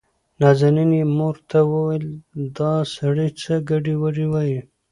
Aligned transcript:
نازنين 0.41 0.91
يې 0.99 1.03
مور 1.17 1.35
ته 1.49 1.59
وويل 1.71 2.05
دا 2.57 2.73
سړى 2.95 3.27
څه 3.41 3.53
ګډې 3.69 3.95
وډې 4.01 4.25
وايي. 4.31 4.59